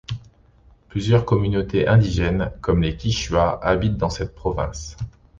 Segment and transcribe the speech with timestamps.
[0.89, 4.97] Plusieurs communautés indigènes, comme les Quichuas, habitent dans cette province.